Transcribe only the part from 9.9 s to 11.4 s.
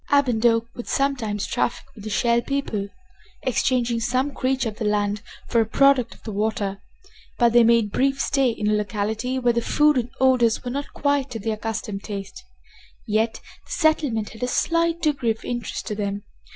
and odors were not quite to